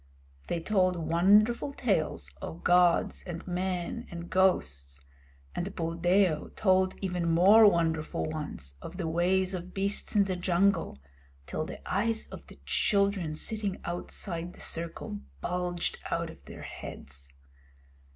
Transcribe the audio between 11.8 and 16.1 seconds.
eyes of the children sitting outside the circle bulged